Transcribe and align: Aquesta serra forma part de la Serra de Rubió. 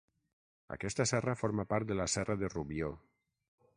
Aquesta 0.75 1.05
serra 1.11 1.35
forma 1.41 1.67
part 1.75 1.91
de 1.91 1.99
la 1.99 2.09
Serra 2.17 2.37
de 2.45 2.51
Rubió. 2.55 2.91